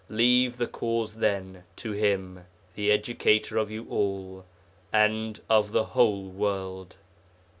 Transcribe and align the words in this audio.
Leave 0.09 0.57
the 0.57 0.65
cause, 0.65 1.17
then, 1.17 1.63
to 1.75 1.91
him, 1.91 2.43
the 2.73 2.91
educator 2.91 3.59
of 3.59 3.69
you 3.69 3.85
all, 3.87 4.43
and 4.91 5.39
of 5.47 5.73
the 5.73 5.83
whole 5.93 6.23
world.' 6.27 6.95